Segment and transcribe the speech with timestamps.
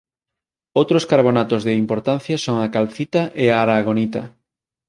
[0.79, 4.21] Outros carbonatos de importancia son a calcita e a aragonita.